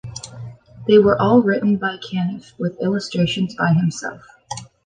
[0.87, 4.23] They were all written by Caniff, with illustrations by himself.